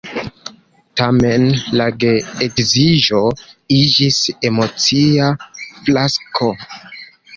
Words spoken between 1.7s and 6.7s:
la geedziĝo iĝis emocia fiasko.